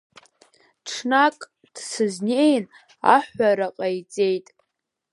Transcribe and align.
Ҽнак 0.87 1.39
дсызнеин 1.73 2.65
аҳәара 3.15 3.67
ҟаиҵеит… 3.75 4.47